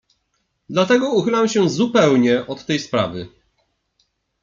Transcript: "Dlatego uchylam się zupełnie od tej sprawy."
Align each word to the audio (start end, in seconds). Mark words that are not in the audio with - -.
"Dlatego 0.69 1.09
uchylam 1.13 1.47
się 1.47 1.69
zupełnie 1.69 2.47
od 2.47 2.65
tej 2.65 2.79
sprawy." 2.79 3.29